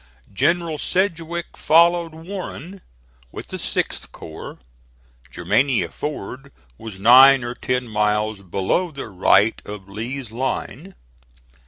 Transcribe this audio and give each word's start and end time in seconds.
General 0.33 0.79
Sedgwick 0.79 1.55
followed 1.55 2.15
Warren 2.15 2.81
with 3.31 3.49
the 3.49 3.57
6th 3.57 4.11
corps. 4.11 4.57
Germania 5.29 5.89
Ford 5.89 6.51
was 6.79 6.99
nine 6.99 7.43
or 7.43 7.53
ten 7.53 7.87
miles 7.87 8.41
below 8.41 8.89
the 8.89 9.09
right 9.09 9.61
of 9.63 9.87
Lee's 9.87 10.31
line. 10.31 10.95